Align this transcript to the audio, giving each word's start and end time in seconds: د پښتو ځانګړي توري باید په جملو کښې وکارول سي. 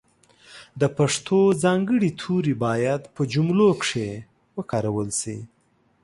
د 0.81 0.83
پښتو 0.97 1.39
ځانګړي 1.63 2.09
توري 2.21 2.53
باید 2.65 3.01
په 3.15 3.21
جملو 3.33 3.67
کښې 3.81 4.09
وکارول 4.57 5.09
سي. 5.19 5.37